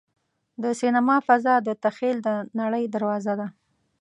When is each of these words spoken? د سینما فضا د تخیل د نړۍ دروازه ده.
د 0.63 0.65
سینما 0.81 1.15
فضا 1.27 1.55
د 1.67 1.69
تخیل 1.83 2.17
د 2.23 2.29
نړۍ 2.59 2.85
دروازه 2.95 3.33
ده. 3.39 3.47